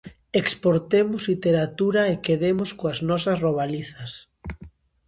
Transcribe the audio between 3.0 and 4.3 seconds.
nosas robalizas.